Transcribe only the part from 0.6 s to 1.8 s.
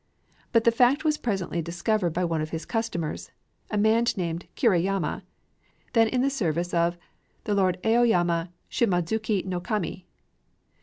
the fact was presently